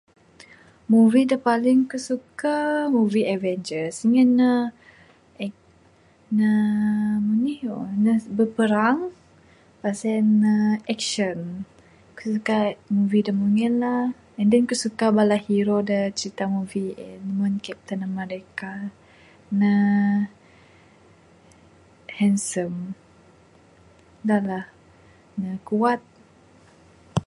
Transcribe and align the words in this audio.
Movie 0.93 1.23
da 1.31 1.37
paling 1.47 1.79
kuk 1.91 2.03
suka, 2.09 2.55
movie 2.97 3.27
Avengers 3.35 3.97
ngin 4.09 4.29
ne 4.39 4.51
uhh 5.45 5.53
ne 6.37 6.49
manih 7.27 7.59
ya. 7.69 7.77
Ne 8.03 8.11
beperang, 8.37 8.99
pas 9.81 9.99
en 10.15 10.27
ne 10.43 10.55
action. 10.93 11.39
Kuk 12.17 12.29
suka 12.35 12.57
movie 12.95 13.23
da 13.27 13.31
mun 13.39 13.55
en 13.67 13.75
la. 13.83 13.93
And 14.39 14.47
then 14.51 14.65
kuk 14.69 14.81
suka 14.83 15.05
bala 15.17 15.37
hero 15.47 15.77
da 15.89 15.97
crita 16.19 16.45
movie 16.55 16.91
en. 17.09 17.19
Mung 17.37 17.57
Captain 17.65 18.01
America, 18.11 18.71
ne 19.59 19.71
handsome. 22.19 22.79
Dah 24.27 24.41
lah 24.49 24.65
ne 25.39 25.49
kuat. 25.67 26.01